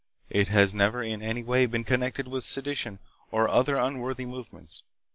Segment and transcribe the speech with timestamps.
[0.31, 2.97] It has never in any way been connected with sedition
[3.29, 4.81] or other unworthy movements.